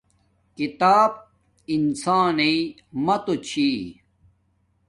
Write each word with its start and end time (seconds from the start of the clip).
کتاب 0.57 1.11
انسانݵ 1.73 2.55
ماتو 3.05 3.35
چھی 3.47 3.69